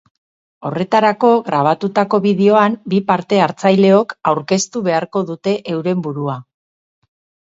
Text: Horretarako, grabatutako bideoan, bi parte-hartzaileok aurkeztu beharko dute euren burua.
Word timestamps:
Horretarako, 0.67 1.27
grabatutako 1.49 2.19
bideoan, 2.23 2.77
bi 2.93 3.01
parte-hartzaileok 3.11 4.15
aurkeztu 4.31 4.81
beharko 4.89 5.21
dute 5.29 5.55
euren 5.75 6.03
burua. 6.09 6.39